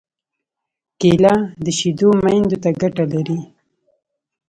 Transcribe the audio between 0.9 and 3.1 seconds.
کېله د شېدو میندو ته ګټه